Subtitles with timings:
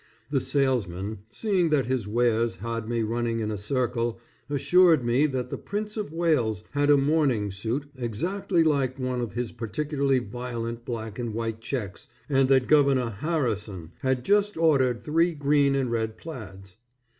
[0.31, 5.51] The salesman, seeing that his wares had me running in a circle, assured me that
[5.51, 10.85] the Prince of Wales had a morning suit exactly like one of his particularly violent
[10.85, 16.17] black and white checks and that Governor Harrison had just ordered three green and red
[16.17, 16.77] plaids.